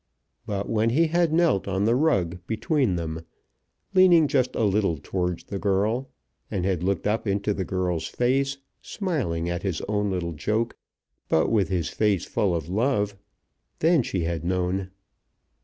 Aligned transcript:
But 0.47 0.67
when 0.67 0.89
he 0.89 1.05
had 1.09 1.31
knelt 1.31 1.67
on 1.67 1.85
the 1.85 1.93
rug 1.93 2.39
between 2.47 2.95
them, 2.95 3.23
leaning 3.93 4.27
just 4.27 4.55
a 4.55 4.63
little 4.63 4.97
towards 4.97 5.43
the 5.43 5.59
girl, 5.59 6.09
and 6.49 6.65
had 6.65 6.81
looked 6.81 7.05
up 7.05 7.27
into 7.27 7.53
the 7.53 7.65
girl's 7.65 8.07
face, 8.07 8.57
smiling 8.81 9.47
at 9.47 9.61
his 9.61 9.79
own 9.81 10.09
little 10.09 10.33
joke, 10.33 10.75
but 11.29 11.49
with 11.51 11.69
his 11.69 11.89
face 11.89 12.25
full 12.25 12.55
of 12.55 12.67
love; 12.67 13.15
then 13.77 14.01
she 14.01 14.21
had 14.23 14.43
known. 14.43 14.89